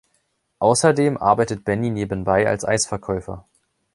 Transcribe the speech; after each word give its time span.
Außerdem 0.57 1.17
arbeitet 1.17 1.63
Benny 1.63 1.91
nebenbei 1.91 2.47
als 2.47 2.65
Eisverkäufer. 2.65 3.45